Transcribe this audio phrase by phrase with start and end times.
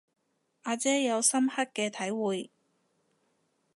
[0.63, 2.49] 阿姐有深刻嘅體會